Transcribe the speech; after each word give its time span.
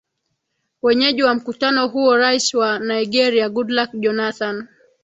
wenyeji 0.81 1.23
wa 1.23 1.35
mkutano 1.35 1.87
huo 1.87 2.17
rais 2.17 2.53
wa 2.53 2.79
nigeria 2.79 3.49
goodluck 3.49 3.91
jonathan 3.99 4.67